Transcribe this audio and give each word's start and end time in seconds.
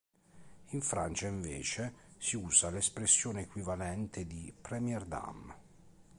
In 0.69 0.81
Francia, 0.81 1.27
invece, 1.27 1.93
si 2.17 2.35
usa 2.35 2.71
l'espressione 2.71 3.41
equivalente 3.41 4.25
di 4.25 4.51
"première 4.59 5.05
dame". 5.05 5.55